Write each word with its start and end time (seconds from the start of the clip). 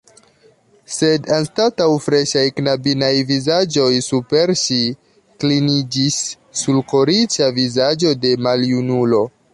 Sed 0.93 1.27
anstataŭ 1.35 1.89
freŝaj 2.05 2.45
knabinaj 2.61 3.11
vizaĝoj 3.33 3.91
super 4.07 4.55
ŝi 4.63 4.79
kliniĝis 5.45 6.19
sulkoriĉa 6.63 7.55
vizaĝo 7.63 8.19
de 8.25 8.37
maljunulo. 8.49 9.27